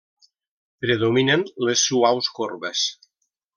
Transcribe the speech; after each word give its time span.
Predominen 0.85 1.45
les 1.69 1.85
suaus 1.91 2.33
corbes. 2.41 2.85